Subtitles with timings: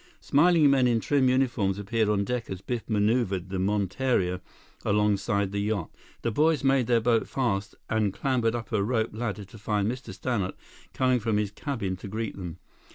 [0.19, 4.41] Smiling men in trim uniforms appeared on deck as Biff maneuvered the monteria
[4.83, 5.91] alongside the yacht.
[6.23, 10.11] The boys made their boat fast and clambered up a rope ladder to find Mr.
[10.11, 10.55] Stannart
[10.95, 12.57] coming from his cabin to greet them.